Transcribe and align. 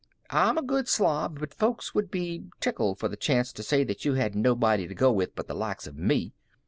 I'm 0.31 0.57
a 0.57 0.63
good 0.63 0.87
slob, 0.87 1.37
but 1.39 1.53
folks 1.53 1.93
would 1.93 2.09
be 2.09 2.45
tickled 2.59 2.97
for 2.97 3.07
the 3.07 3.15
chance 3.15 3.53
to 3.53 3.61
say 3.61 3.83
that 3.83 4.03
you 4.03 4.15
had 4.15 4.33
nobody 4.35 4.87
to 4.87 4.95
go 4.95 5.11
with 5.11 5.35
but 5.35 5.45
the 5.47 5.53
likes 5.53 5.87
av 5.87 5.95
me. 5.95 6.33